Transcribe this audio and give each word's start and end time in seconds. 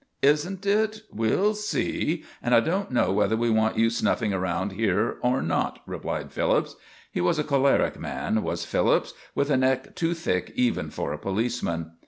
"Isn't 0.23 0.65
it? 0.65 1.03
We'll 1.13 1.53
see. 1.53 2.23
And 2.41 2.55
I 2.55 2.59
don't 2.59 2.89
know 2.89 3.11
whether 3.13 3.37
we 3.37 3.51
want 3.51 3.77
you 3.77 3.91
snuffing 3.91 4.33
around 4.33 4.71
here 4.71 5.17
or 5.21 5.43
not," 5.43 5.83
replied 5.85 6.31
Phillips. 6.31 6.75
He 7.11 7.21
was 7.21 7.37
a 7.37 7.43
choleric 7.43 7.99
man, 7.99 8.41
was 8.41 8.65
Phillips, 8.65 9.13
with 9.35 9.51
a 9.51 9.57
neck 9.57 9.93
too 9.93 10.15
thick 10.15 10.53
even 10.55 10.89
for 10.89 11.13
a 11.13 11.19
policeman. 11.19 11.91